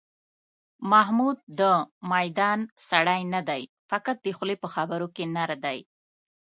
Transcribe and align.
محمود 0.91 1.37
د 1.59 1.61
میدان 2.11 2.59
سړی 2.89 3.21
نه 3.33 3.41
دی، 3.49 3.61
فقط 3.89 4.17
د 4.23 4.27
خولې 4.37 4.55
په 4.63 4.67
خبرو 4.75 5.07
کې 5.15 5.23
نر 5.35 5.51
دی. 5.65 5.79